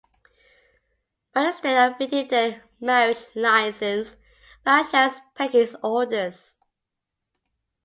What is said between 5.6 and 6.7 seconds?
orders.